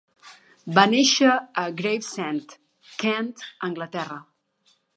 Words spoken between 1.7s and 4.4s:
Gravesend, Kent, Anglaterra.